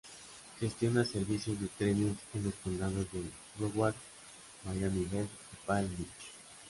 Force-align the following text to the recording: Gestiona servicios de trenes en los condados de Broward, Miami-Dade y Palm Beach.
Gestiona 0.59 1.05
servicios 1.05 1.61
de 1.61 1.67
trenes 1.67 2.17
en 2.33 2.43
los 2.45 2.55
condados 2.55 3.05
de 3.11 3.21
Broward, 3.59 3.93
Miami-Dade 4.65 5.27
y 5.27 5.67
Palm 5.67 5.87
Beach. 5.95 6.09